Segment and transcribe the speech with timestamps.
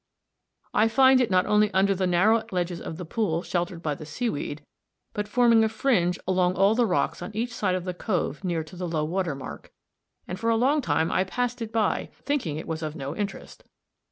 [0.73, 4.03] I find it not only under the narrow ledges of the pool sheltered by the
[4.03, 4.63] seaweed,
[5.13, 8.63] but forming a fringe along all the rocks on each side of the cove near
[8.63, 9.71] to low water mark,
[10.27, 13.63] and for a long time I passed it by thinking it was of no interest.